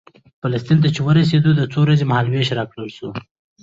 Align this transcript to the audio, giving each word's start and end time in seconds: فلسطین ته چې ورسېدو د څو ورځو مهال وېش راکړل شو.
فلسطین 0.41 0.77
ته 0.83 0.89
چې 0.95 1.01
ورسېدو 1.03 1.49
د 1.55 1.61
څو 1.71 1.79
ورځو 1.83 2.07
مهال 2.09 2.27
وېش 2.29 2.49
راکړل 2.57 2.89
شو. 2.97 3.07